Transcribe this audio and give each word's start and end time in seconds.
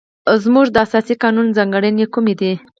زموږ 0.43 0.65
د 0.71 0.77
اساسي 0.85 1.15
قانون 1.23 1.47
ځانګړنې 1.57 2.05
کومې 2.13 2.33
دي؟ 2.39 2.53